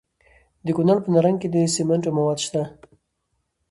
[0.65, 2.61] د کونړ په نرنګ کې د سمنټو مواد شته.